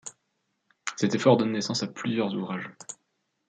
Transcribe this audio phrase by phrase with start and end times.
[0.95, 2.71] Cet effort donne naissance à plusieurs ouvrages.